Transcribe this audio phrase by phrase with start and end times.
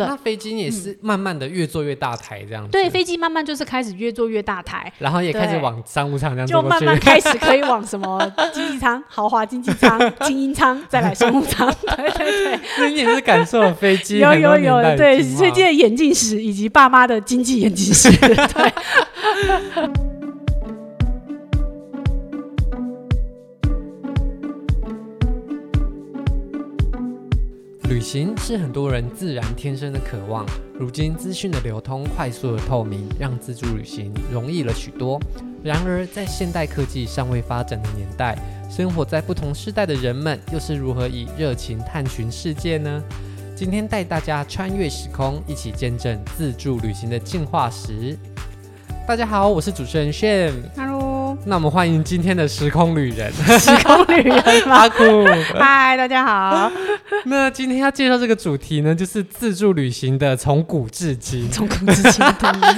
[0.00, 2.70] 对，那飞机也是慢慢的越做越大台这样子。
[2.70, 8.20] 对，飞机慢慢就是开始越做越大台，然后也开始往商务舱这样就慢慢开始可以往什么
[8.52, 11.70] 经济舱、豪华经济舱、精英舱，再来商务舱。
[11.82, 18.10] 对 对对，你也是感受了飞机有有有对飞机的眼镜史以及爸妈的经济眼镜史。
[18.18, 18.72] 对。
[28.12, 30.44] 行是很多人自然天生的渴望。
[30.76, 35.16] 如今资讯的流通快速而透明，让自助旅行容易了许多。
[35.62, 38.36] 然而，在现代科技尚未发展的年代，
[38.68, 43.00] 生活在不同世代的人们又是如何以热情探寻世界呢？
[43.54, 48.18] 今天带大家穿越时空，一起见证自助旅行的进化史。
[49.06, 50.52] 大家好，我是主持人炫。
[50.76, 50.99] Hello，
[51.46, 55.04] 那我们欢迎今天的时空旅人，时空旅人阿酷。
[55.58, 56.70] 嗨，大家好。
[57.24, 61.50] 那今天要介绍这个主题呢，就是自助旅行的从古至今。
[61.50, 62.24] 从古至今，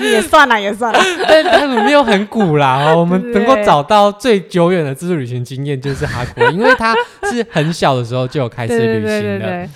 [0.03, 1.01] 也算了，也算了。
[1.29, 6.95] 但他们没有很古啦，哦，我们能够找到最久远的自助旅行经验就是哈酷，因为他
[7.31, 9.69] 是很小的时候就有开始旅行的。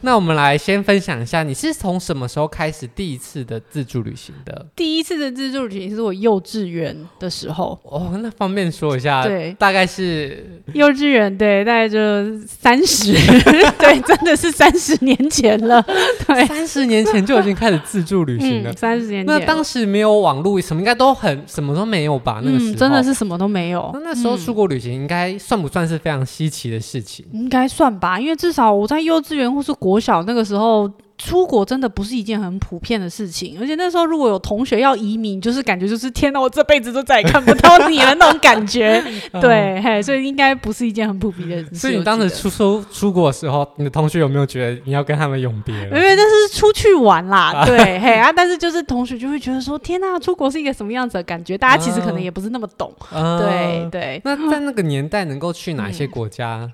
[0.00, 4.66] 那我们来先分享一下，你是从什么时候开始第一次的自助旅行的？
[4.76, 7.78] 第一次的自助旅行是我幼稚园的时候。
[7.82, 9.24] 哦，那方便说一下？
[9.24, 11.98] 对，大概是幼稚园，对，大概就
[12.46, 13.12] 三十，
[13.78, 15.82] 对，真的是三十年前了。
[16.26, 18.72] 对，三十年前就已经开始自助旅行了。
[18.74, 22.40] 三十、嗯、年前，那当时没有网络，什么应该都很什么都没有吧？
[22.44, 23.90] 那个时候、嗯、真的是什么都没有。
[23.94, 27.24] 那那时候出国旅行应该算不算是非常稀奇的事情？
[27.32, 30.90] 应该算吧，因为至少我在幼稚园或是国小那个时候。
[31.20, 39.02] 出国真的不是一件很普遍的事情，而且那时候如果有同学要移民，就是感觉就是天哪，我这辈子都再也看不到你了那种感觉。
[39.40, 41.76] 对，嘿，所以应该不是一件很普遍的事情。
[41.76, 45.98] 所以你当时出出出国的时候，你的同学有没有觉得你要跟他们永别了？
[45.98, 51.58] 因为那是出去玩啦，对，嘿啊，但是就是同学就会觉得说，天哪，出国是一个什么样子的感觉？
[51.58, 52.94] 大家其实可能也不是那么懂。
[53.10, 54.22] 对对。
[54.24, 56.60] 那在那个年代能够去哪些国家？
[56.62, 56.72] 嗯、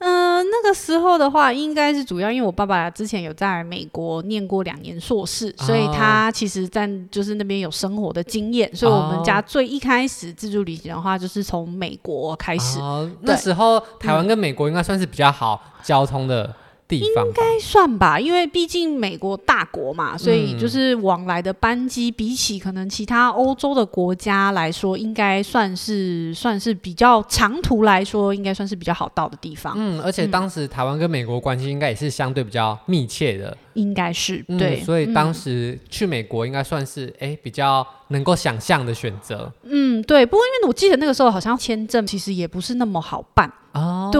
[0.00, 12.78] 呃，那个时候的话，应该是主要因为我爸爸之前有在美国念过两年硕士，哦、所以他其实在就是那边有生活的经验，所以我们家最一开始自助旅行的话，就是从美国开始。
[12.78, 16.54] 哦、那时候台湾跟美国应该算是比较好交通的。
[16.98, 29.74] 应该算吧，因为毕竟美国大国嘛，所以就是往来的班机，比起可能其他欧洲的国家来说，应该算是算是比较长途来说，应该算是比较好到的地方。
[29.76, 33.56] 嗯，而且当时台湾跟美国关系应该也是相对比较密切的。
[33.74, 39.50] 应该是对、嗯，所以当时去美国应该算是哎、比较能够想象的选择。
[39.62, 40.26] 嗯，对。
[40.26, 43.52] 不过因为我记得那个时候好像签证其实也不是那么好办哦。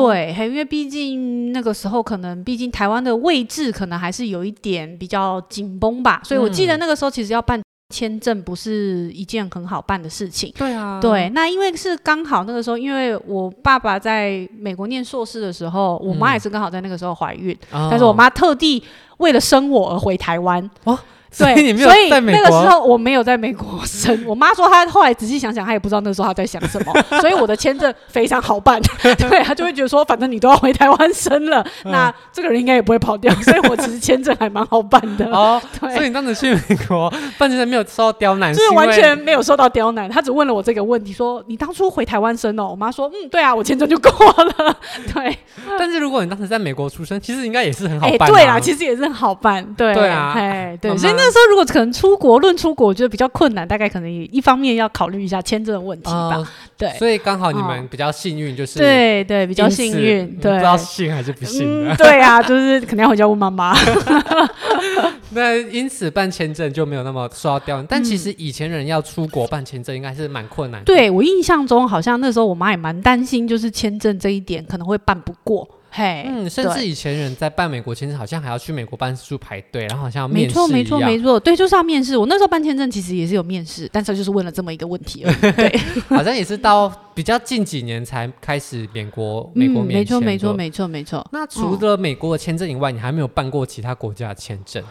[0.07, 7.61] 对，因为毕竟那个时候可能毕竟台湾的位置可能还是有一点比较紧绷吧，所以我记得那个时候其实要办
[7.95, 10.53] 签证不是一件很好办的事情。
[10.57, 11.29] 对啊，对。
[11.31, 18.83] 那因为是刚好那个时候，因为我爸爸在美国念硕士的时候，我妈也是刚好在那个时候怀孕，嗯、但是我妈特地。
[19.19, 20.71] 为了生我而回台湾。
[20.85, 20.99] 哦
[21.39, 24.25] 对，所以那个时候我没有在美国生。
[24.27, 26.93] 我妈说她后来仔细想想，她也不知道那时候她在想什么。
[27.21, 33.33] 所以我的签证非常好办， 对，她就会觉得说，反正你都要回台湾生了，那这个人应该也不会跑掉。
[33.37, 35.27] 所以我其实签证还蛮好办的。
[35.27, 35.95] 哦，对。
[35.95, 37.09] 所以你当时去美国
[37.39, 40.11] 办签证没有受到刁难，就是完全没有受到刁难。
[40.11, 42.69] 他只问了我这个问题，说你当初回台湾生哦？
[42.71, 44.77] 我妈说，嗯，对啊，我签证就过了。
[45.15, 45.39] 对。
[45.79, 48.29] 但是如果你当时在美国出生，其实应该也是很好办。
[48.29, 49.65] 对啊，其实也是很好办。
[49.75, 49.95] 对。
[49.95, 50.33] 对啊。
[50.35, 50.97] 哎，对。
[50.97, 51.20] 所以。
[51.21, 56.31] 那时候如果可能出国论出国，我觉得比较困难，大概可能也一方面要考虑一下签证的问题吧。
[56.37, 56.49] 呃、
[56.79, 61.97] 对，所以刚好你们比较幸运，就是对对比较幸运，对，不知道幸还是不幸、嗯。
[61.97, 63.77] 对啊，就是肯定要回家问妈妈。
[65.33, 70.85] 那因此办签证就没有那么受到刁难，但其实以前人要出国办签证应该是蛮困难的。
[70.87, 75.69] 对，我印象中好像那时候我妈也蛮担心，就是签证这一点可能会办不过。
[75.91, 80.49] 嘿，嗯，甚至以前人在办美国签证，好像还要去美国办事处排队，然后好像要面试。
[80.49, 82.17] 没错，没错，没错，对，就是要面试。
[82.17, 85.53] 我那时候办签证其实也是有面试，但是就是问了这么一个问题而已。
[85.53, 85.81] 对，
[86.17, 90.23] 好像也是到比较近几年才开始免国美国免签。
[90.23, 91.29] 没错，没错，没错，没错。
[91.33, 94.83] 那除了美国的签证以外，你还没有办过其他国家的签证？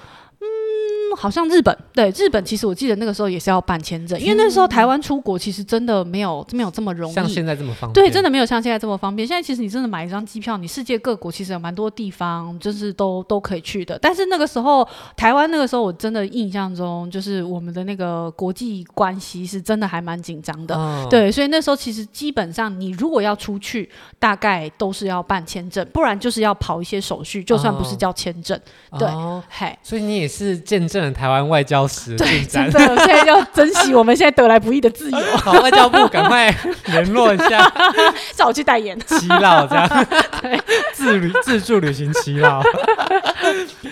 [1.15, 8.05] 好像日本，对日本，其实我记得那个时候也是要办签证，因为那时候台湾出国其实真的没有没有这么容易，像现在这么方便。
[8.05, 9.27] 对，真的没有像现在这么方便。
[9.27, 13.97] 现在其实你真的买一张机票，你世界各国其实有蛮多地方就是都都可以去的。
[13.99, 20.75] 但是那个时候台湾那个时候，我真的印象中就是我们的那个国际关系是真的还蛮紧张的。
[20.75, 28.59] 哦、对，所以那时候其实基本上你如果要出去，大概都是要办签证，不然就是要跑一些手续，就算不是叫签证。
[28.89, 32.69] 哦、对，哦、嘿，所以你也是见证了台湾外交史的进展。
[32.71, 35.17] 对，真的，现在要珍惜我们现在得来不易的自由。
[35.37, 36.53] 好，外交部赶快
[36.85, 37.71] 联络一下，
[38.35, 38.99] 叫我去代言。
[39.05, 40.07] 祈老这样，
[40.93, 42.61] 自旅自助旅行祈老。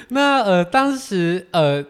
[0.10, 1.84] 那呃，当时呃。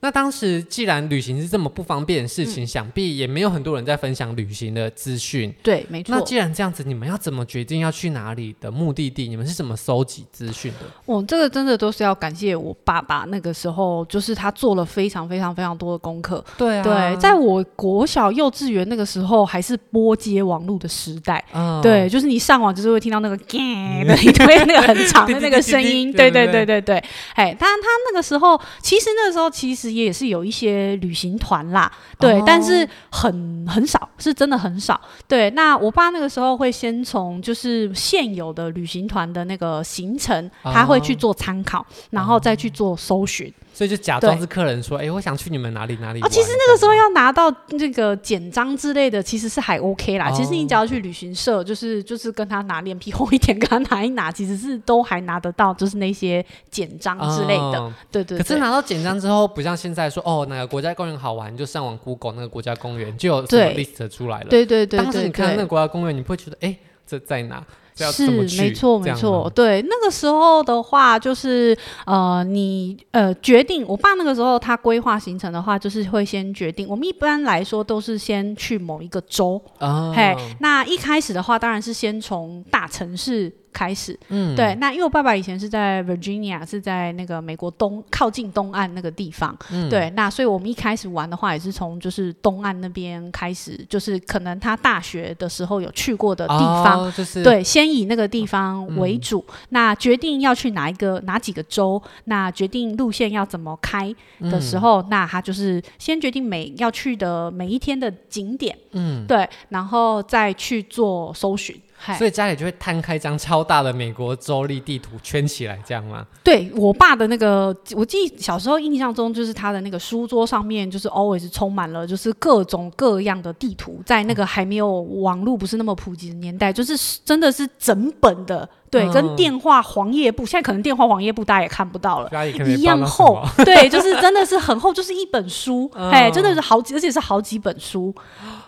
[0.00, 5.52] 那当时既然旅行是这么不方便的事情，嗯、想必也没有很多人在分享旅行的资讯。
[5.62, 6.14] 对，没错。
[6.14, 9.28] 那既然这样子，你们要怎么决定要去哪里的目的地？
[9.28, 10.86] 你们是怎么搜集资讯的？
[11.06, 13.24] 哦，这个真的都是要感谢我爸爸。
[13.28, 16.44] 那个时候，就是他做了非常非常非常多的功课。
[16.56, 16.82] 对啊。
[16.84, 21.44] 对，在我国小幼稚园那个时候，还是拨接网络的时代。
[21.52, 21.82] 嗯。
[21.82, 23.58] 对，就是你上网就是会听到那个“嘎”
[24.06, 26.12] 的一堆那个很长的那个声音。
[26.12, 27.02] 对对对对对。
[27.34, 29.87] 哎，他他那个时候，其实那个时候其实。
[29.92, 35.00] 也是有一些旅行团啦，对，哦、但是很很少，是真的很少。
[35.26, 43.52] 对，那我爸那个时候会先从就是现有的旅行团的那个行程，哦、他会去做参考，然后再去做搜寻。
[43.78, 50.28] 所以就假装是客人说：“哎对，我想去你们哪里哪里。”啊，其实那个时候要拿到那个简章之类的，其实是还 OK 啦。
[50.28, 57.78] 哦、其实你只要去旅行社，就是就是跟他拿脸皮厚一点，跟他拿一拿，其实是都还拿得到，就是那些简章之类的。
[57.78, 58.38] 哦、对，对对。
[58.38, 64.46] 可是拿到简章之后，不像现在说哦，哪个国家公园好玩，就上网 Google 那个国家公园就有什么 list 出来了。
[64.50, 65.04] 对对，对对对。
[65.04, 66.76] 当时你看那个国家公园，你不会觉得哎，
[67.06, 67.64] 这在哪？
[68.12, 68.30] 是
[68.62, 76.88] 没错没错，对那个时候的话，就是呃，你呃决定，我爸那个时候他规划行程的话，就是会先决定。
[76.88, 83.52] 我们一般来说都是先去某一个州，哦、嘿，那一开始的话，当然是先从大城市。
[83.72, 111.78] 开始，嗯，对，那因为我爸爸以前是在 Virginia，是在那个美国东靠近东岸那个地方，嗯，对，那所以我们一开始玩的话，也是从就是东岸那边开始，就是可能他大学的时候有去过的地方，哦就是、对，先以那个地方为主，嗯、那决定要去哪一个哪几个州，那决定路线要怎么开的时候，嗯、那他就是先决定每要去的每一天的景点，嗯，对，然后再去做搜寻。
[112.16, 116.26] 所以家里就会摊开一张超大的美国州立地图圈起来，这样吗？
[116.42, 128.68] 对，我爸的那个，我记得小时候印象中就是他的那个书桌上面就是 always 充满了就是各种各样的地图，在那个还没有网络不是那么普及的年代，就是真的是整本的。
[128.90, 132.30] 对，跟电话黄页簿，现在可能电话黄页簿大家也看不到了，
[132.66, 133.42] 一样厚。
[133.64, 138.14] 对，就是真的是很厚，就是一本书，哎，真的是好几，而且是好几本书。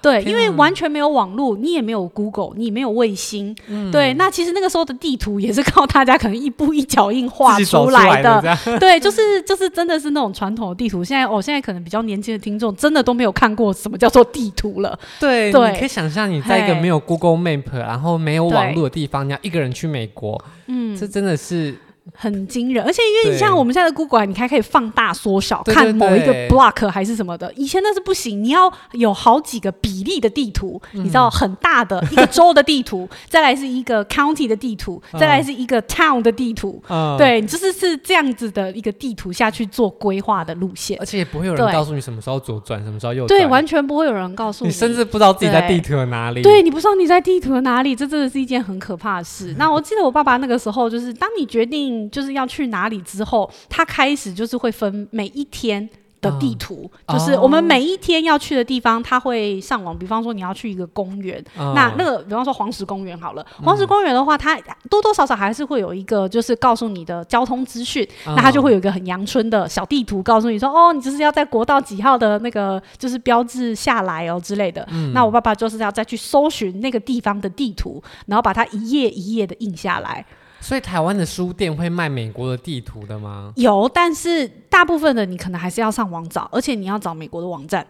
[0.02, 3.56] 对，因为完全没有网络，你也没有 Google，你也没有卫星。
[3.90, 8.42] 对，那其实那个时候的地图也是靠大家可能一步一脚印画出来的。
[8.78, 11.02] 对，就是就是真的是那种传统的地图。
[11.02, 14.98] 现在哦，现在可能比较年轻的听众真的都没有看过什么叫做地图了。
[15.18, 20.09] 对，对，你可以想象你在一个没有 Google Map，然后没有网络的地方，你要一个人去美。
[20.10, 21.74] 国，嗯，这真的是。
[22.14, 49.52] 很惊人，而且因为你像我们现在的 Google，你还可以放大缩小看某一个 block 还是什么的，以前那是不行，你要有好几个比例的地图，嗯、你知道很大的一个州的地图， 再来是一个 county 的地图，再来是一个 town 的地图，嗯、对，就是是这样子的一个地图下去做规划的路线，而且也不会有人告诉你什么时候左转，什么时候右转，对，完全不会有人告诉你，你甚至不知道自己在地图的哪里，对，对，你不知道你在地图的哪里，这真的是一件很可怕的事。
[49.52, 52.90] 嗯、 那我记得我爸爸那个时候，就是当你决定就是要去哪。
[52.90, 55.88] 里之后，他开始就是会分每一天
[56.20, 59.96] 的地图，嗯、就是我们每一天要去的地方，他会上网。
[59.96, 64.58] 比方说你要去一个公园，嗯、那那个比方说黄石公园好了，黄石公园的话，它
[64.90, 74.84] 多多少少还是会有一个就是告诉你的交通资讯，嗯、那它就会有一个很阳春的小地图，告诉你说哦，你就是要在国道几号的那个就是标志下来哦之类的。
[74.90, 80.26] 嗯、那我爸爸就是要再去搜寻那个地方的地图，然后把它一页一页的印下来。
[80.60, 83.52] 所以台湾的书店会卖美国的地图的吗？
[83.56, 87.86] 有，但是大部分的你可能还是要上网找，而且你要找美国的网站。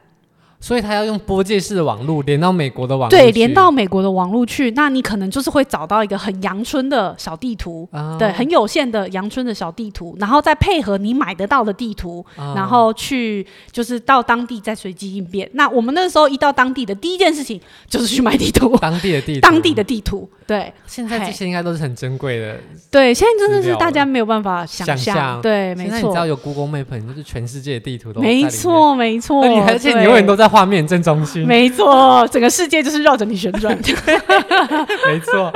[0.62, 15.50] 所以他要用拨接式的网络连到美国的网，对，连到美国的网络去，那你可能就是会找到一个很阳春的小地图，哦、对，很有限的阳春的小地图，然后再配合你买得到的地图，哦、然后去就是到当地再随机应变。
[15.54, 17.58] 那我们那时候一到当地的第一件事情
[17.88, 20.28] 就是去买地图，当地的地图，当地的地图。
[20.50, 22.56] 对，现在这些应该都是很珍贵的。
[22.90, 25.40] 对，现在真的是大家没有办法想象。
[25.40, 26.00] 对，没错。
[26.00, 29.44] 你知道有 Google Map，你就是全世界的地图都没错，没错。
[29.68, 31.46] 而且你永远都在画面正中心。
[31.46, 33.78] 没错，整个世界就是绕着你旋转。
[35.06, 35.52] 没错。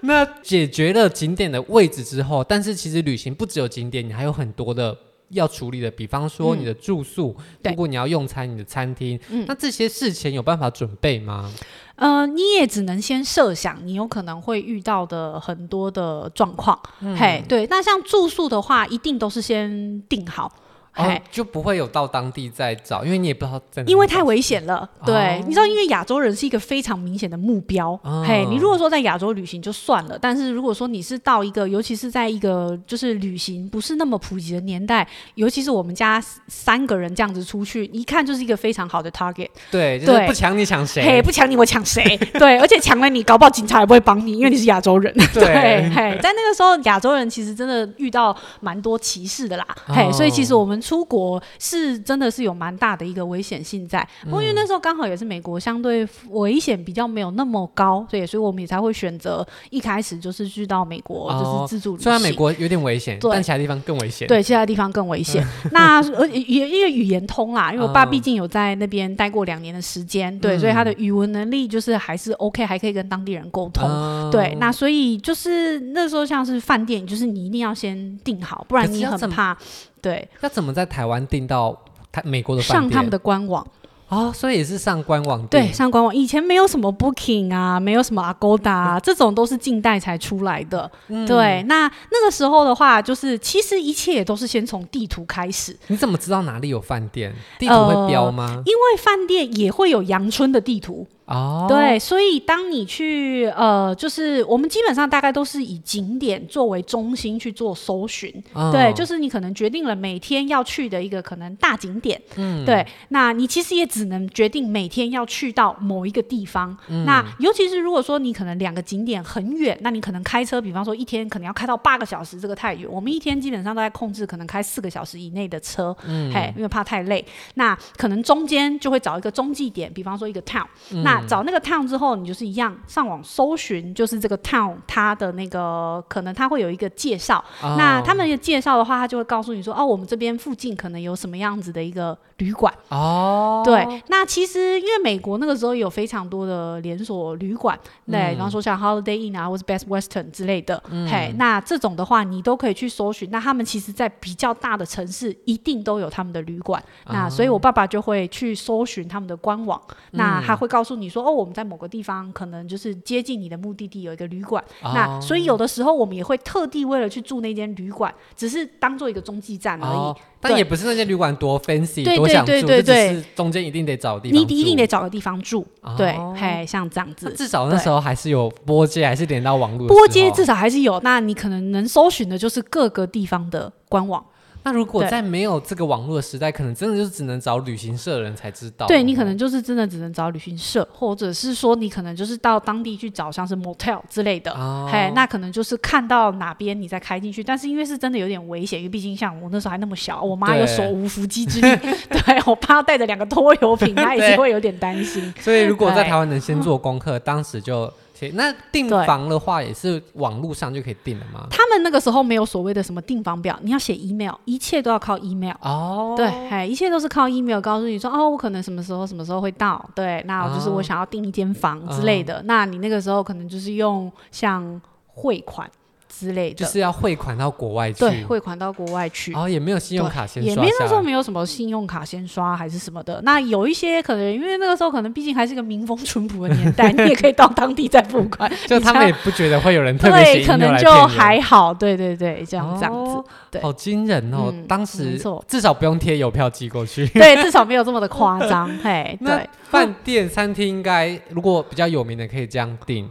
[0.00, 4.96] 那解决了景点的位置之后，但是其实旅行不只有景点，你还有很多的。
[5.30, 11.50] 要处理的，比方说你的住宿，嗯、如果你要用餐，你的餐厅，那这些事前有办法准备吗？
[11.96, 16.80] 呃，你也只能先设想你有可能会遇到的很多的状况。
[17.00, 20.50] 嗯、嘿，对，那像住宿的话，一定都是先订好。
[20.96, 23.88] 哦，就不会有到当地再找，因为你也不知道在哪。
[23.88, 27.98] 因为太危险了，对，哦、你知道，因为亚洲人是一个非常明显的目标。
[28.02, 35.06] 哦、嘿，你如果说在亚洲旅行就算了，但是如果说你是到一个，尤其是在一个就是旅行不是那么普及的年代，
[35.36, 39.48] 尤其是我们家三个人这样子出去，一看就是一个非常好的 target。
[39.70, 41.02] 对，就是不抢你抢谁？
[41.04, 42.16] 嘿，不抢你我抢谁？
[42.34, 45.14] 对，而且抢了你，搞不好警察也不会帮你，因为你是亚洲人。
[45.32, 49.64] 对，对，嘿，在那个时候，亚洲人其实真的遇到蛮多歧视的啦。
[49.86, 50.79] 哦、嘿，所以其实我们。
[50.80, 62.02] 出国是真的是有蛮大的一个危险性在，不过因为那时候刚好也是美国相对危险比较没有那么高，所以，所以我们也才会选择一开始就是去到美国就是自助旅行。
[62.02, 64.26] 虽然美国有点危险，但其他地方更危险。
[64.28, 65.46] 对，其他地方更危险。
[65.72, 73.88] 那而也因为语言通啦，因为我爸毕竟有在那边待过两年的时间，对，所以他的语文能力就是还是 OK，还可以跟当地人沟通。
[74.30, 79.56] 对，那所以就是那时候像是饭店，就是你一定要先订好，不然你很怕。
[80.00, 81.76] 对，要怎么在台湾订到
[82.10, 82.82] 台美国的饭店？
[82.82, 83.66] 上他们的官网
[84.08, 85.48] 哦，所以也是上官网订。
[85.48, 86.12] 对，上官网。
[86.12, 90.90] 以前没有什么 Booking 啊，没有什么 Agoda 啊， 这种都是近代才出来的。
[91.06, 95.76] 嗯、对，那那个时候的话，就是其实一切也都是先从地图开始。
[95.86, 97.32] 你怎么知道哪里有饭店？
[97.58, 98.46] 地图会标吗？
[98.48, 101.06] 呃、因为饭店也会有阳春的地图。
[101.30, 137.44] 哦，对，所以当你去呃，就是我们基本上大概都是以景点作为中心去做搜寻，哦、对，就是你可能决定了每天要去的一个可能大景点，嗯，对，那你其实也只能决定每天要去到某一个地方，嗯、那尤其是如果说你可能两个景点很远，那你可能开车，比方说一天可能要开到八个小时，这个太远，我们一天基本上都在控制可能开四个小时以内的车，嗯，嘿，因为怕太累，那可能中间就会找一个中继点，比方说一个 town，、嗯、那找那个 town 之后，你就是一样上网搜寻，就是这个 town 它的那个可能它会有一个介绍。
[137.60, 142.74] 那他们的介绍的话，他就会告诉你说，哦，我们这边附近可能有什么样子的一个旅馆。
[142.88, 143.64] 哦，oh.
[143.64, 144.02] 对。
[144.08, 150.82] 那其实因为美国那个时候有非常多的连锁旅馆，嗯、对，比方说像 Holiday Inn 啊，或是 Best Western 之类的。
[150.90, 153.30] 嗯、嘿，那这种的话，你都可以去搜寻。
[153.30, 156.82] 那他们其实在比较大的城市，一定都有他们的旅馆。
[157.04, 157.14] Oh.
[157.14, 159.80] 那所以我爸爸就会去搜寻他们的官网。
[159.88, 161.54] 嗯、那他会告诉你说，哦，我们。
[161.60, 169.98] 在某个地方，可能就是接近你的目的地有一个旅馆，哦、那所以有的时候我们也会特地为了去住那间旅馆，只是当做一个中继站而已。
[169.98, 175.66] 哦、但也不是那间旅馆多 fancy，多想住，就只是中间一定得找地方，你一定得找个地方住。
[175.82, 179.86] 哦、对，嘿，像这样子，至少那时候还是有波接，还是连到网络。
[179.88, 184.24] 波接至少还是有，那你可能能搜寻的就是各个地方的官网。
[184.62, 188.86] 那如果在没有这个网络的时代，可能真的就只能找旅行社的人才知道。
[188.86, 194.52] 对，你可能就是真的只能找旅行社，或者是说你可能就是到当地去找像是 motel 之类的。
[194.52, 194.88] 哦。
[194.92, 201.76] 嘿，那可能就是看到哪边你再开进去，但是因为是真的有点危险，因为毕竟像我那时候还那么小，我妈又手无缚鸡之力，
[202.10, 205.32] 对，对我怕带着两个拖油瓶，她也是会有点担心。
[205.40, 207.92] 所以如果在台湾能先做功课，当时就。
[208.34, 211.46] 那订房的话也是网络上就可以订了吗？
[211.50, 215.54] 他们那个时候没有所谓的什么订房表，你要写 email，一切都要靠 email。
[215.62, 222.38] 哦，对，哎，一切都是靠 email 告诉你说，哦，我可能什么时候什么时候会到，对，那我就是我想要订一间房之类的。
[222.38, 225.70] 哦、那你那个时候可能就是用像汇款。
[226.18, 228.00] 之类的，就是要汇款到国外去。
[228.00, 229.32] 对，汇款到国外去。
[229.32, 230.50] 然哦，也没有信用卡先刷。
[230.50, 233.20] 也没那时候没有什么信用卡先刷还是什么的。
[233.22, 238.50] 那有一些可能，因为那个时候可能毕竟还是个民风淳朴的年代， 你也可以到当地再付款。
[238.66, 241.72] 就他们也不觉得会有人特别对，可能就还好。
[241.72, 243.22] 对对对，这样这样子。
[243.50, 244.52] 对，好惊人哦！
[244.68, 247.06] 当时至少不用贴邮票寄过去。
[247.14, 248.68] 对，至少没有这么的夸张。
[248.82, 249.48] 嘿，对。
[249.68, 253.08] 饭店、餐厅应该如果比较有名的，可以这样订。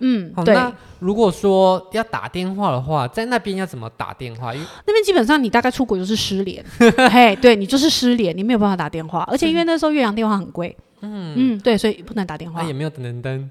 [0.00, 0.54] 嗯，对。
[0.54, 4.52] 那如果说要打电话的话，在那边要怎么打电话？
[4.54, 6.64] 因为那边基本上你大概出国就是失联，
[7.10, 12.62] 嘿，对你就是失联，你没有办法打电话，而且因为那时候岳阳电话很贵，嗯嗯，对，所以不能打电话。
[12.62, 13.50] 也没有等等灯，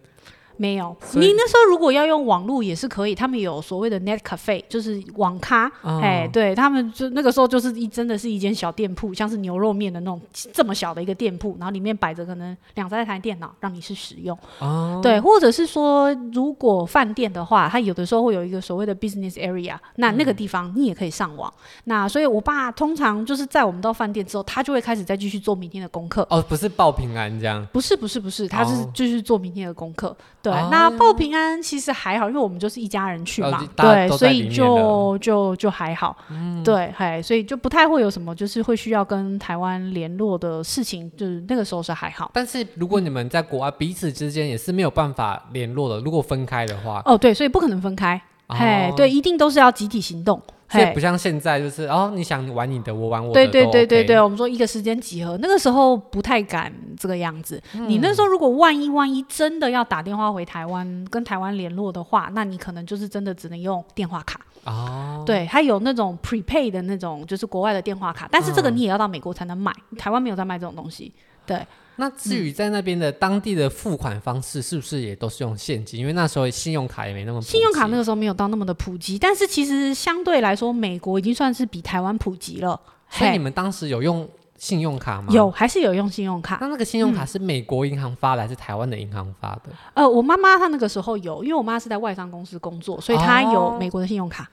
[0.60, 0.94] 没有。
[1.14, 5.72] 你那时候如果要用网络也是可以，他们有所谓的 net cafe，就是网咖。
[5.82, 10.20] 哎、哦，对他们就那个时候就是一真的是一间小店铺，像是牛肉面的那种
[10.52, 14.38] 这么小的一个店铺，然后里面摆着可能两三台电脑让你去使用。
[14.60, 21.50] 哦，对，或者是说如果饭店的话，它有的时候会有一个所谓的 business area，那那个地方你也可以上网。
[21.56, 26.28] 嗯、那所以我爸通常就是在我们到饭店之后，他就会开始再继续做明天的功课。
[26.30, 27.66] 哦，不是报平安这样？
[27.72, 30.14] 不是，不是，不是，他是继续做明天的功课。
[30.42, 36.16] 对，哦、那报平安其实还好，因为我们就是一家人去嘛，哦、对，所以就就就还好。
[36.30, 42.32] 嗯，对，嘿，所以就不太会有什么就是会需要跟台湾联络的事情，就是那个时候是还好。
[42.34, 48.20] 但是如果你们在国外彼此之间也是没有办法联络的，如果分开的话，哦，对，所以不可能分开。
[48.48, 50.42] 哦、嘿，对，一定都是要集体行动。
[50.70, 53.34] 所以不像现在，就是哦，你想玩你的，我玩我的。
[53.34, 57.62] 对对对对对，我们说一个时间集合，那个时候不太敢这个样子。
[57.74, 64.40] 嗯、你那时候如果万一万一真的要打电话回台湾跟台湾联络的话，那你可能就是真的只能用电话卡。
[64.66, 65.24] 哦。
[65.26, 71.12] 对，它有那种 prepaid 的那种，就是国外的电话卡，但是这个你也要到美国才能买，嗯、台湾没有在卖这种东西。
[71.50, 71.68] 对。
[71.96, 76.00] 那至于在那边的当地的付款方式，是不是也都是用现金？
[76.00, 77.52] 因为那时候信用卡也没那么普及。
[77.52, 82.80] 信用卡那个时候没有到那么的普及，但是其实相对来说，美国已经算是比台湾普及了。
[83.10, 84.26] 所以你们当时有用
[84.58, 85.34] 信用卡吗？
[85.34, 86.60] 有，还是有用信用卡？
[86.62, 89.64] 那那个信用卡是美国银行发的，还是台湾的银行发的？
[89.94, 94.44] 呃，我妈妈她那个时候有，因为我妈是在外商公司工作，所以她有美国的信用卡。
[94.44, 94.48] 哦，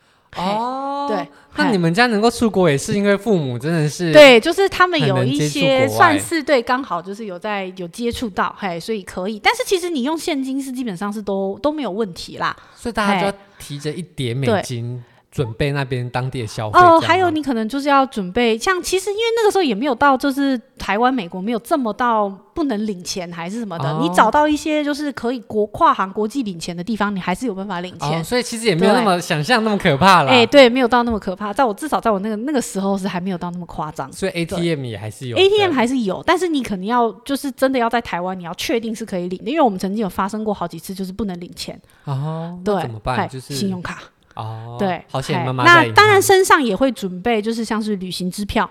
[1.08, 9.38] 对，那你们家能够出国也是因为父母真的是对，就是他们有一些算是对，刚好就是有在有接触到，嘿，所以可以。
[9.38, 15.02] 但是其实你用现金是基本上是都都没有问题啦，所以大家就要提着一叠美金。
[15.36, 28.18] 准备那边当地的消费哦，还有你可能就是要准备，像其实因为那个时候也没有到，就是台湾、美国没有这么到不能领钱还是什么的，哦、你找到一些就是可以国跨行国际领钱的地方，你还是有办法领钱。
[28.18, 30.30] 哦、所以其实也没有那么想象那么可怕了。
[30.30, 34.10] 哎、欸，对，没有到那么可怕，在我至少在我那个那个时候是还没有到那么夸张。
[34.10, 41.78] 所以 ATM 也还是有，ATM 还是有，但是你可能要就是真的要在台湾，你要确定是可以领的，因为我们曾经有发生过好几次就是不能领钱。
[42.04, 43.28] 哦，对，怎么办？
[43.28, 43.98] 就是信用卡。
[44.36, 48.70] 哦，对，好险妈妈那当然身上也会准备，就是像是旅行支票，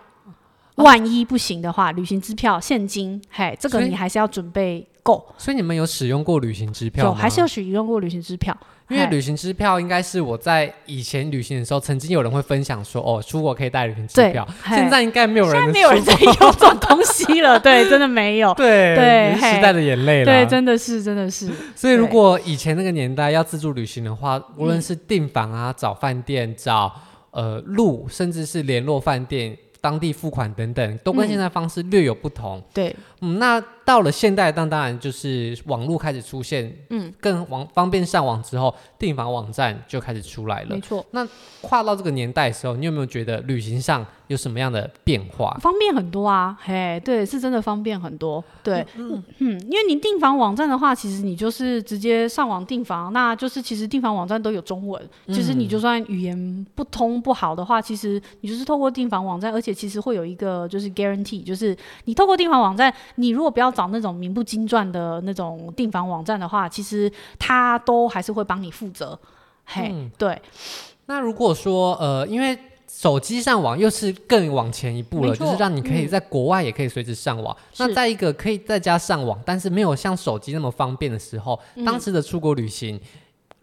[0.76, 5.26] 万一不行的话，旅行支票、现金，嘿，这个你还是要准备够。
[5.38, 7.12] 所以你们有使用过旅行支票吗？
[7.12, 8.56] 有，还是有使用过旅行支票。
[8.88, 14.48] 因为旅行支票应该是我在以前旅行的时候，曾经有人会分享说，哦，出国可以带旅行支票。
[14.68, 17.60] 现在应该没有人，没有人在用这种东西了。
[17.60, 18.54] 对，真的没有。
[18.56, 20.26] 对对，时代的眼泪了。
[20.26, 21.50] 对，真的是，真的是。
[21.76, 26.94] 所以，如果以前那个年代要自助旅行的话，无论是订房啊、找饭店、找
[27.32, 32.60] 呃路，甚至是联络饭店、当地付款等等，都跟现在方式略有不同。
[32.74, 33.64] 对，嗯，那。
[33.86, 40.70] 到了现代，当当然就是网络开始出现，嗯，更网方便上网之后，订房网站就开始出来了。
[40.70, 41.06] 没错。
[41.12, 41.26] 那
[41.62, 45.56] 跨到这个年代的时候，你有没有觉得旅行上有什么样的变化？
[45.62, 48.44] 方便很多啊，嘿，对，是真的方便很多。
[48.64, 55.00] 对，嗯嗯，因为你订房网站的话，其实你就是直接上网订房，那就是其实订房网站都有中文。
[55.28, 63.75] 其实你就算语言不通不好的话，其实你就是透过订房网站，而且其实会有一个就是 guarantee，就是你透过订房网站，你如果不要。
[63.76, 69.20] 找那种名不经传的那种订房网站的话，其实他都还是会帮你负责。
[69.66, 70.42] 嘿，嗯、对。
[71.08, 72.58] 那如果说呃，因为
[72.88, 77.56] 手机上网又是更往前一步了，就是让你可以在国外也可以随时上网。
[77.56, 83.00] 嗯、那在一个可以在家上网，但是没有像手机那么方便的时候，嗯、当时的出国旅行。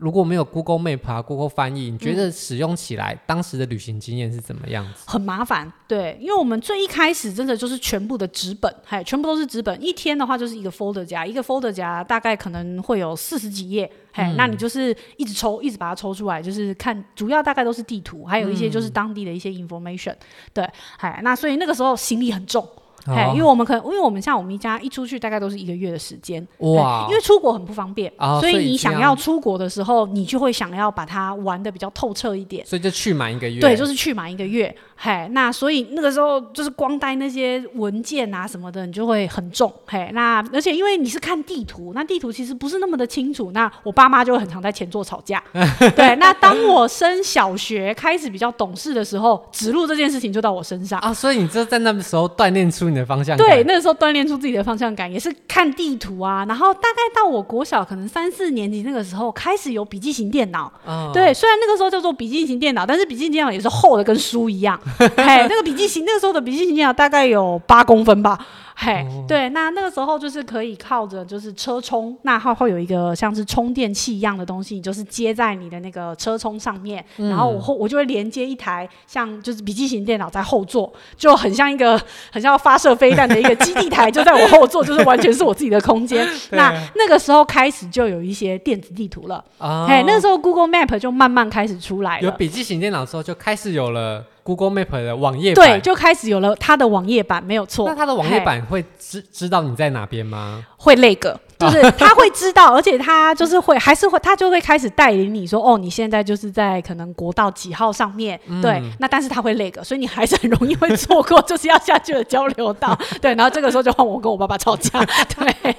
[0.02, 5.04] 如果没有 Google Map 啊，Google 翻译，你觉得使用起来、嗯、当时的旅行经验是怎么样子？
[5.06, 9.80] 很麻烦，对，因为我们最一开始真的就是全部的纸本，嘿全部都是纸本。
[9.80, 20.18] 一天的话就是一个 folder 夹，一个 folder 夹大概可能会有四十几页，嘿，嗯、那你就是一直抽，一直把它抽出来，就是看，主要大概都是地图，还有一些就是当地的一些 information，、嗯、
[20.52, 22.68] 对，嘿，那所以那个时候行李很重。
[23.06, 27.06] 哎，因为我们可能，因为我们像我们一家一出去大概都是一个月的时间，哇！
[27.08, 33.60] 因为出国很不方便，所以你想要出国的时候，你就会想要把它玩的比较透彻一点，所以就去满一个月。
[33.60, 34.74] 对，就是去满一个月。
[34.96, 39.72] 嘿，那所以那个时候就是光带那些文件啊什么的，你就会很重。
[39.86, 45.42] 嘿，那而且因为你是看地图，那地图其实不是那么的清楚，那我爸妈就会很常在前座吵架。
[45.96, 51.12] 对，那当我升小学开始比较懂事的时候，指路这件事情就到我身上啊。
[51.12, 53.46] 所以你就在那个时候锻炼出你的方向感。
[53.46, 56.44] 对，那个时候锻炼出自己的方向感，也是看地图啊。
[56.46, 60.72] 然后大概到我国小可能三四年级那个时候，开始有笔记型电脑。
[60.86, 64.78] 哦、对，虽然那个时候叫做笔记型电脑，但是笔记型电脑也是厚的跟书一样。
[64.98, 68.38] 嘿，那个笔记型那个时候的笔记型电脑大概有八公分吧。
[68.74, 82.00] 嘿，哦、对，那那个时候就是可以靠着就是车充，那它会有一个像是充电器一样的东西，你就是接在你的那个车充上面，嗯、然后我后我就会连接一台像就是笔记型电脑在后座，就很像一个
[82.32, 86.26] 很像要发射飞弹的一个基地台，就在我后座，就是完全是我自己的空间。
[86.50, 92.24] 那那个时候开始就有一些电子地图了，哦、嘿，那个时候 Google Map 就慢慢开始出来了。
[92.24, 94.24] 有笔记型电脑之后就开始有了。
[94.42, 97.86] Google Map 的网页版对，就开始有了它的网页版，没有错。
[97.88, 100.66] 那它的网页版会知知道你在哪边吗？
[100.76, 101.38] 会那个。
[101.62, 115.04] 就是他会知道，而且他就是会，还是会，他就会开始带领你说，哦，你现在就是在可能国道几号上面，对，那但是他会那个，所以你还是很容易会错过，就是要下去的交流道，对，然后这个时候就换我跟我爸爸吵架，
[115.36, 115.76] 对，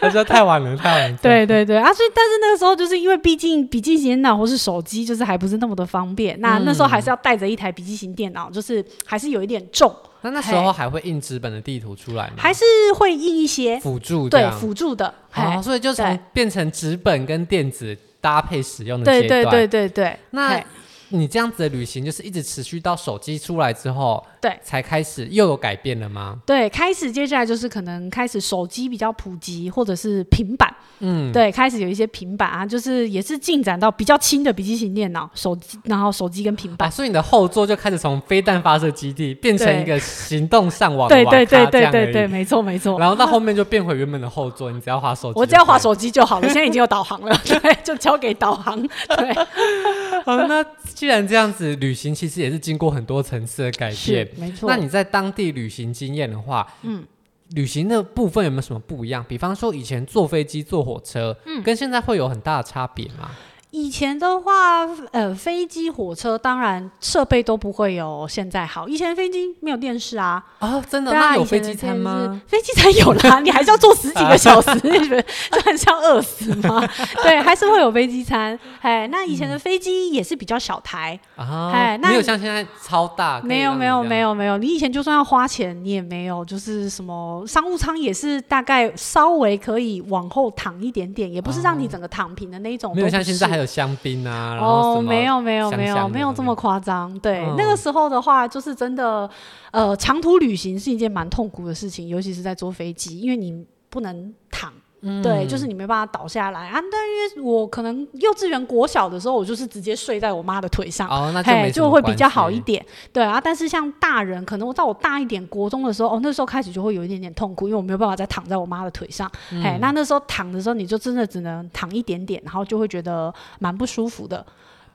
[0.00, 9.94] 他说太晚了，太晚了，对对对啊，所以但是那个时候就是因为毕竟笔记型电脑或是手机就是还不是那么的方便，那那时候还是要带着一台笔记型电脑，就是还是有一点重。
[10.22, 12.34] 那那时候还会印纸本的地图出来吗？
[12.36, 12.64] 还是
[12.96, 14.28] 会印一些辅助？
[14.28, 15.12] 对，辅助的。
[15.30, 19.42] 好，所以就从变成纸本跟电子搭配使用的阶段。
[19.42, 20.18] 对对对对对。
[20.30, 20.62] 那
[21.10, 26.38] 你这样子的旅行，就是一直持续到手机出来之后，对，才开始又有改变了吗？
[26.46, 36.90] 对，开始接下来就是可能开始手机比较普及，或者是平板，嗯，对，开始有一些平板啊，就是也是进展到比较轻的笔记型电脑、手机，然后手机跟平板。
[36.90, 42.98] 所以你的后座就开始从飞弹发射基地变成一个行动上网对对对对对对，没错没错。
[42.98, 46.46] 然后到后面就变回原本的后座，你只要滑手机，我只要滑手机就好了。
[46.48, 48.80] 现在已经有导航了， 对，就交给导航。
[48.80, 49.34] 对，
[50.24, 54.27] 好，那既然这样子，旅行其实也是经过很多层次的改变。
[54.36, 57.04] 没错，那你在当地旅行经验的话，嗯，
[57.50, 59.24] 旅行的部分有没有什么不一样？
[59.28, 63.30] 比方说以前坐飞机、坐火车，嗯，跟现在会有很大的差别吗？
[63.70, 68.88] 以前的话，呃，飞机、火车当然设备都不会有现在好。
[68.88, 70.42] 以前飞机没有电视啊。
[70.58, 71.12] 啊，真的？
[71.12, 72.40] 那有飞机餐吗？
[72.48, 76.82] 飞机餐有啦，你还是要坐十几个小时， 就很像饿死吗？
[77.22, 78.58] 对，还是会有飞机餐。
[78.80, 83.38] 哎，那以前的飞机也是比较小台啊，哎，没有像现在超大。
[83.42, 84.56] 没有，没有，没有，没有。
[84.56, 92.96] 你以前就算要花钱，你也没有，就是什么商务舱也是大概稍微可以往后躺一点点，也不是让你整个躺平的那种。
[92.96, 93.57] 没有像现在还。
[93.58, 97.12] 还有香槟啊，然后哦，没有没有没有没有这么夸张。
[97.18, 99.28] 对，嗯、那个时候的话，就是真的，
[99.72, 104.72] 呃，长途旅行是一件蛮痛苦的事情，尤其是在坐飞机，因为你不能躺。
[105.00, 106.74] 嗯、对，就是你没办法倒下来啊。
[106.74, 112.84] 但因为我可能幼稚园、国小的时候，我就是直接睡在我妈的腿上，哦，那就没就会比较好一点。
[113.12, 119.30] 对啊，但是像大人，可能我到我大一点，国中的时候，哦，那时候开始就会有一点点痛苦，因为我没有办法再躺在我妈的腿上。
[119.62, 124.44] 哎、嗯，那那时候躺的时候，你就真的只能躺一点点，然后就会觉得蛮不舒服的。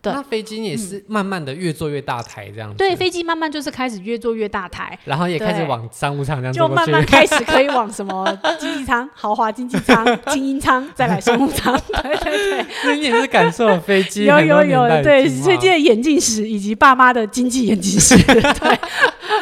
[0.04, 2.76] 对那飞机也是慢慢的越做越大台这样子。
[2.78, 8.28] 对，飞机慢慢就是开始越做越大台，然后也开始往商务舱这样就慢慢开始可以往什么
[8.60, 11.74] 经济舱、豪华经济舱、精英舱，再来商务舱。
[12.04, 18.16] 对 对对，那你也是感受了飞机有有有对最近的眼镜史以及爸妈的经济眼镜史。
[18.28, 18.80] 对。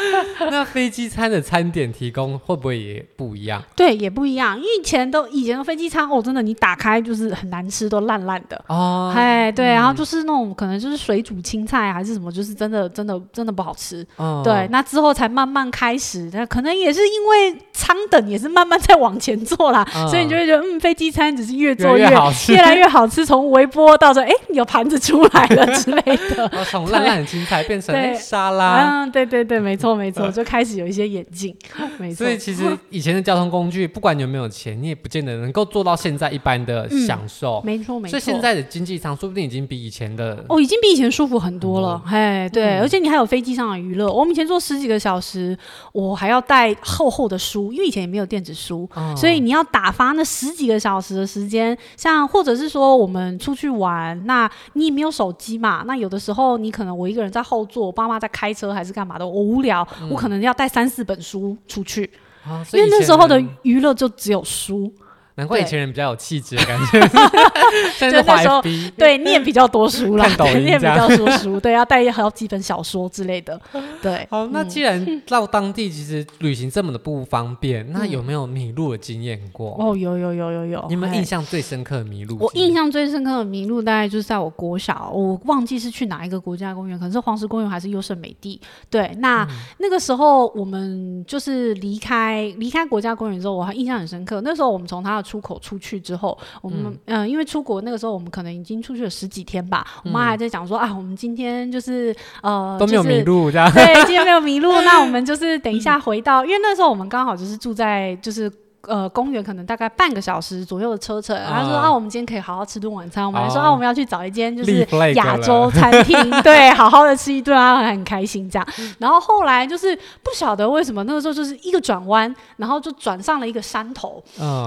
[0.51, 3.61] 那飞机餐的餐点提供会不会也不一样？
[3.75, 4.57] 对，也不一样。
[4.57, 9.11] 因为以前都以前的飞机餐哦，真的你打开就是很难吃，都烂烂的哦。
[9.15, 14.05] 哎，对，然后就是那种可能就是水煮青菜还是什么，就是真的真的真的不好吃。
[14.17, 26.01] 哦，对，那之后才慢慢开始，那可能也是因为舱等也是慢慢在往前做啦，所以你就会觉得嗯，飞机餐只是越做越好吃， 越来越好吃，从微波到说哎，有盘子出来了之类
[26.35, 29.03] 的， 从烂烂的青菜变成沙拉。
[29.03, 29.90] 嗯，对对对，没错。
[29.95, 31.55] 没错，就开始有一些眼镜。
[31.97, 37.61] 没错，所以其实以前的交通工具，不管你有没有钱，你也不见得能够做到现在一般的享受。
[37.63, 38.11] 没错，没错。
[38.11, 42.01] 所以现在的经济舱说不定已经比以前的哦，已经比以前舒服很多了。
[42.05, 44.11] 哎，对，而且你还有飞机上的娱乐。
[44.11, 45.57] 我们以前坐十几个小时，
[45.91, 51.77] 我还要带厚厚的书，因为以前也没有电子书，所以你要打发那十几个小时的时间。
[51.97, 55.83] 像或者是说我们出去玩，那你也没有手机嘛？
[55.85, 59.80] 那有的时候你可能我一个人在后座，我爸妈在开车还是干嘛的，我无聊。
[60.09, 62.09] 我可能要带三四本书出去，
[62.43, 64.93] 啊、因为那时候的娱乐就只有书。
[65.35, 66.99] 难怪以前人比较有气质的感觉，
[68.11, 68.61] 就那时候
[68.97, 70.27] 对念比较多书了，
[70.59, 73.59] 念比较多书，对，要带好几本小说之类的。
[74.01, 79.75] 对，好，那既然到当地其实旅行这么的不方便，那有没有迷路的经验过？
[79.79, 80.85] 哦，有有有有有。
[80.89, 82.37] 你们印象最深刻的迷路？
[82.39, 88.59] 我印象最深刻的迷路大概就是在我国小，我忘记是去哪一个国家公园，可能是黄石公园还是优胜美地。
[88.89, 94.41] 对，那那个时候我们就是离开离开国家公园之后，我还印象很深刻。
[94.43, 108.51] 那时候我们从他的出口出去之后，我们嗯、呃，因为出国那个时候我们可能已经出去了十几天吧，嗯、我妈还在讲说啊，我们今天就是呃都没有迷路，这样对，今天没有迷路，那我们就是等一下 回到，因为那时候我们刚好就是住在就是。
[108.87, 111.37] 呃，公园可能大概半个小时左右的车程。
[111.47, 113.25] 他说啊，我们今天可以好好吃顿晚餐。
[113.25, 118.67] 我们还说啊，我们要去找一间就是亚洲餐厅， 对，好好的吃一顿啊，很开心这样。
[118.97, 124.21] 然后后来就是不晓得为什么那个时候就是一个转弯，然后就转上了一个山头。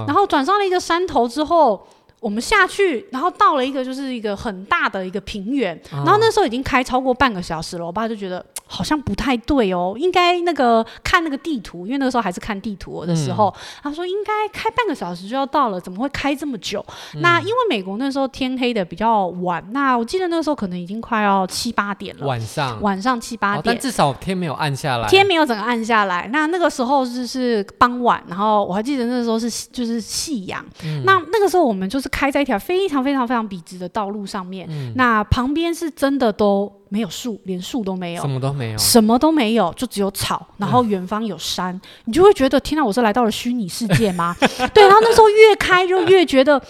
[0.07, 1.85] 然后转上了一个山头之后，
[2.19, 5.79] 我们下去，然后到了一个就是一个很大的一个平原。
[5.91, 8.45] 然后那时候已经开超过半个小时了，我爸就觉得。
[8.67, 16.83] 好像不太对哦，应该那个看那个地图，因为那个时候还是看地图的时候，嗯、他说应该开半个小时就要到了，怎么会开这么久？
[17.13, 26.27] 嗯、那因为美国那时候天黑的比较晚，那我记得那个时候可能已经快要七八点了，晚上晚上七八点，哦，但至少天没有暗下来，天没有整个暗下来。
[26.33, 30.65] 那那个时候就是傍晚，然后我还记得那时候是就是夕阳。
[30.83, 36.71] 嗯、那那个时候我们就是开在一条非常非常非常笔直的道路上面，嗯、那旁边是真的都。
[36.87, 44.33] 没有树，连树都没有，什么都没有，什么都没有，就只有草，然后远方有山，嗯、你就会觉得，天哪，我是来到了虚拟世界吗？
[44.73, 46.61] 对，然后那时候越开就越觉得。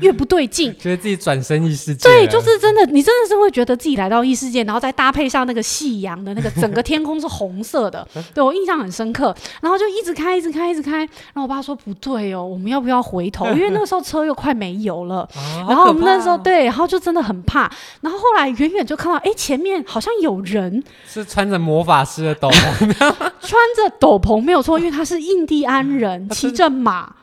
[0.00, 2.08] 越不对劲， 觉得自己转身异世界。
[2.08, 9.34] 对，就是真的，你真的是会觉得自己来到异世界，然后再搭配上那个夕阳的那个整个天空是红色的， 对我印象很深刻。
[9.60, 10.98] 然后就一直开，一直开，一直开。
[10.98, 13.46] 然后我爸说不对哦，我们要不要回头？
[13.54, 15.28] 因为那个时候车又快没油了。
[15.68, 17.70] 然后我们那时候对，然后就真的很怕。
[18.00, 27.14] 然后后来远远就看到，哎，前面好像有人，是穿着魔法师的斗篷，穿着斗篷没有错，因为他是印第安人，骑着马。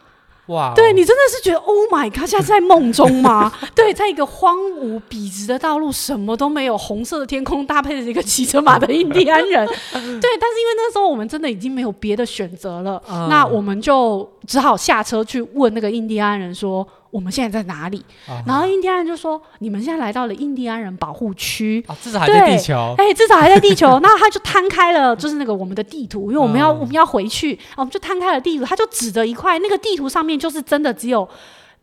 [0.50, 0.74] 哇！
[0.76, 3.52] 对，你真的是觉得 Oh my God，现在在梦中吗？
[3.74, 9.66] 对，在一个荒芜笔直的道路，什么都没有，红色的天空搭配着一个骑着马的印第安人。
[9.66, 16.88] 对，但是因为那时候我们真的已经没有别的选择了，嗯、那我们就只好下车去问那个印第安人说。
[17.12, 18.04] 我们现在在哪里？
[18.28, 22.96] 哦、然后印第安人就说：“你们现在来到了印第安人保护区，啊，至少还在地球。
[22.98, 24.00] 哎，至少还在地球。
[24.04, 28.66] 那他就摊开了，就是那个我们的地图，因为我们要、嗯、我们要回去，我们就摊开了地图。
[28.66, 31.28] 他就指着一块，那个地图上面就是真的只有。”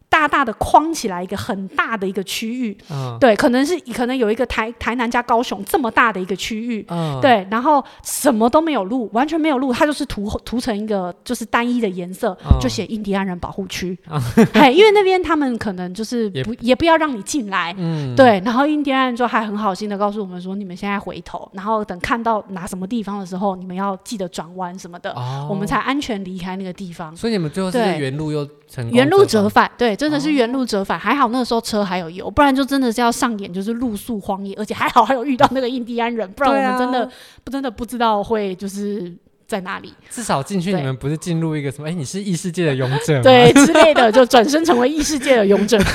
[0.09, 27.14] 大大的框起来一个很大的一个区域，嗯、对，可能是可能有一个台台南加高雄这么大的一个区域，嗯、对，然后什么都没有路，完全没有路，它就是涂涂成一个就是单一的颜色，嗯、就写印第安人保护区，嘿、嗯，因为那边他们可能就是不也，也不要让你进来，嗯、对，然后印第安人就还很好心的告诉我们说，你们现在回头，然后等看到哪什么地方的时候，你们要记得转弯什么的，哦、我们才安全离开那个地方。
[27.16, 29.95] 所以你们最后是原路又成功原路折返，对。
[29.96, 37.06] 真的是原路折返，哦、还好那个时候车还有油，不然就真的是要上演就是露宿荒野，而且还好还有遇到那个印第安人，不然我们真的
[37.42, 39.12] 不、啊、真的不知道会就是
[39.46, 39.94] 在哪里。
[40.11, 41.88] 至少进去你们不是进入一个什么？
[41.88, 43.22] 哎对，你是异世界的勇者？
[43.22, 45.78] 对之类的，就 转身成为异世界的勇者。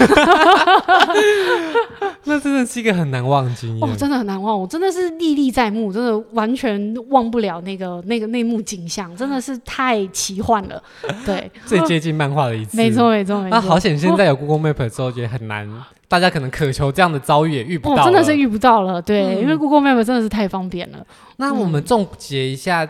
[2.25, 10.81] 那真的是一个很难忘的经验哦，真的很难忘，我真的是历历在目，真的完全忘不了那个那个那幕景象，真的是太奇幻了。
[11.25, 13.55] 对， 最接近漫画的一次，没错没错没错。
[13.55, 19.01] 那好险，现在有 Google Map 之后，觉得很难，哦、大家可能渴求这样的遭遇也遇不到、哦，真的是遇不到了。
[19.01, 21.05] 对，嗯、因为 Google Map 真的是太方便了。
[21.37, 22.87] 那我们总结一下。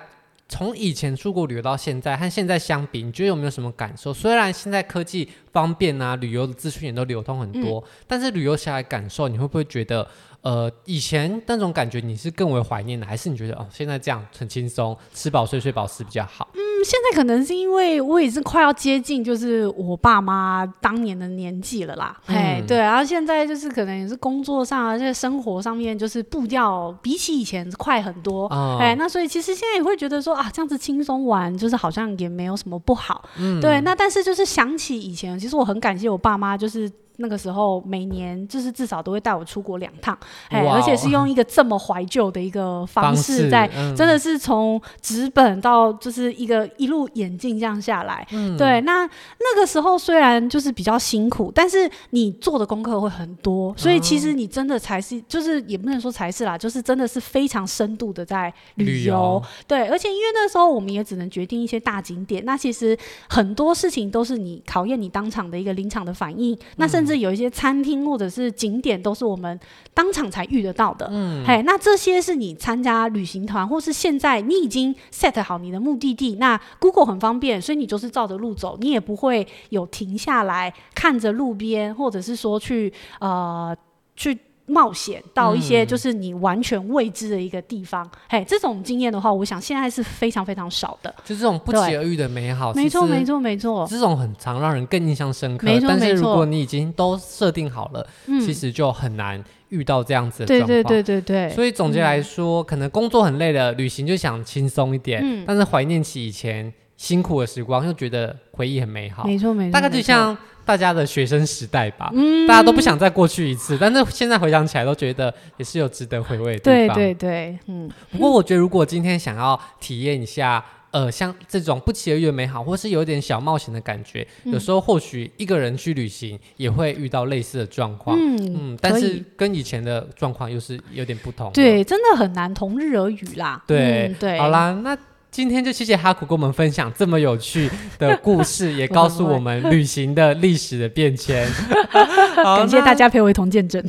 [0.52, 4.14] 从以前出国旅游到现在，和现在相比，你觉得有没有什么感受？
[4.14, 10.06] 虽然现在科技方便啊，旅游的资讯也都流通很多，嗯、但是旅游下来感受，你会不会觉得？
[10.42, 16.50] 呃，以前那种感觉你是更为怀念的，还是你觉得哦，现在这样很轻松，吃饱睡睡饱是比较好？
[16.56, 28.48] 嗯，现在可能是因为我也是快要接近就是我爸妈当年的年纪了啦，哎、嗯，对，然后现在就是可能也是工作上啊，这些生活上面就是步调比起以前快很多，
[28.80, 36.92] 哎、嗯，那所以其实现在也会觉得说啊，这样子轻松玩就是好像也没有什么不好，嗯，对，那但是就是想起以前，其实我很感谢我爸妈，就是。
[37.22, 40.18] 那个时候每年就是至少都会带我出国两趟，
[40.50, 62.98] 哎，而且是用一个这么怀旧的一个方式，在真的是从纸本到就是一个一路演进这样下来，对，那那个时候虽然就是比较辛苦，但是你做的功课会很多，所以其实你真的才是就是也不能说才是啦，就是真的是非常深度的在旅游，对，而且因为那时候我们也只能决定一些大景点，那其实
[63.30, 67.11] 很多事情都是你考验你当场的一个临场的反应，那甚至。
[67.12, 69.60] 是有一些餐厅或者是景点，都是我们
[69.94, 71.08] 当场才遇得到的。
[71.12, 83.76] 嗯，嘿，那这些是你参加旅行团，或是现在你已经 set 好你的目的地，那 Google 很方便，所以你就是照着路走，你也不会有停下来看着路边，或者是说去呃
[84.16, 84.38] 去。
[84.68, 91.14] 冒险到一些就是你完全未知的一个地方，嗯、嘿，这种经验的话，我想现在是非常非常少的。
[91.26, 95.66] 就这种不期而遇的美好，没错没错没错，这种很常让人更印象深刻。
[95.66, 100.68] 没错没错，但是如果你已经都设定好了，嗯，其实就很难遇到这样子的状况。
[100.68, 101.50] 对对对对对。
[101.56, 109.26] 所以总结来说，嗯、可能工作很累了，旅行就想轻松一点，嗯，但是怀念起以前辛苦的时光，又觉得回忆很美好。
[109.26, 110.38] 没错没错，大概就像。
[110.66, 116.96] 大家的学生时代吧，嗯，大家都不想再过去一次，但是现在回想起来都觉得也是有值得回味的地方。
[116.96, 117.90] 对对对，嗯。
[118.12, 131.52] 不过我觉得，如果今天想要体验一下，呃，像这种不期而遇的美好，或是有点小冒险的感觉，嗯、有时候或许一个人去旅行也会遇到类似的状况，嗯嗯，但是跟以前的状况又是有点不同。
[131.54, 133.64] 对，真的很难同日而语啦。
[133.66, 134.98] 对、嗯、对，好啦，那。
[135.32, 141.48] 今天就谢谢哈古跟我们分享这么有趣的故事，也告诉我们旅行的历史的变迁。
[142.44, 143.82] 好，感谢大家陪我一同见证。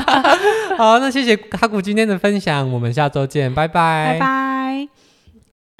[0.78, 4.14] 好，那谢谢哈古今天的分享，我们下周见，拜拜。
[4.14, 4.88] 拜拜。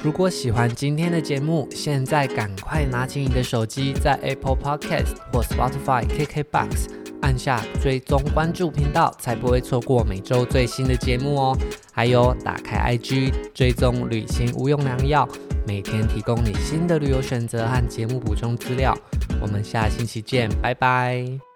[0.04, 7.01] 如果喜欢今天的节目，现在赶快拿起你的手机，在 Apple Podcast 或 Spotify、KKBox。
[7.22, 11.58] 按下追踪关注频道，才不会错过每周最新的节目哦。
[11.92, 15.26] 还有，打开 IG 追踪旅行无用良药，
[15.66, 18.96] 每天提供你新的旅游选择和节目补充资料。
[19.40, 21.51] 我们下星期见，拜拜。